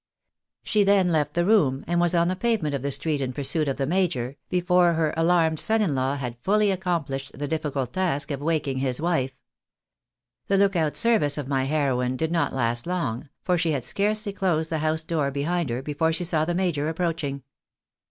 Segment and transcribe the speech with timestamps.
[0.63, 3.67] She then left the room, and was on the pavement of the street in pursuit
[3.67, 8.31] of the major, before her alarmed son in law had fully accomplished the difficult task
[8.31, 9.37] of waking his wife.
[10.47, 14.33] The look out service of my heroine did not last long, for she had scarcely
[14.33, 17.43] closed the house door behind her before she saw the major approaching.